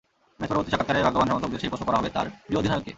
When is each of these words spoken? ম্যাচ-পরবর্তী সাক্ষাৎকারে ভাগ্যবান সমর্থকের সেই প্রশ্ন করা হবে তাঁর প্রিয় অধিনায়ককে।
ম্যাচ-পরবর্তী 0.39 0.69
সাক্ষাৎকারে 0.71 1.05
ভাগ্যবান 1.07 1.27
সমর্থকের 1.29 1.61
সেই 1.61 1.71
প্রশ্ন 1.71 1.85
করা 1.87 1.99
হবে 1.99 2.09
তাঁর 2.15 2.27
প্রিয় 2.45 2.59
অধিনায়ককে। 2.61 2.89